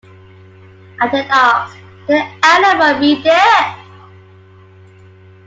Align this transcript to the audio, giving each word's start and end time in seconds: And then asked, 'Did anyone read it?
And 0.99 1.11
then 1.11 1.27
asked, 1.29 1.77
'Did 2.07 2.25
anyone 2.43 2.99
read 3.01 3.21
it? 3.23 3.75